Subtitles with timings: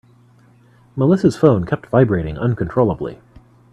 [0.95, 3.21] Melissa's phone kept vibrating uncontrollably.